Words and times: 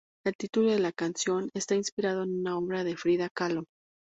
El 0.25 0.35
título 0.35 0.71
de 0.71 0.79
la 0.79 0.91
canción 0.93 1.51
está 1.53 1.75
inspirado 1.75 2.23
en 2.23 2.39
una 2.39 2.57
obra 2.57 2.83
de 2.83 2.97
Frida 2.97 3.29
Kahlo. 3.29 3.65